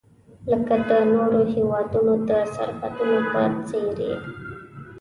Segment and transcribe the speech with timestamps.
[0.51, 4.15] لکه د نورو هیوادونو د سرحدونو په څیر یې.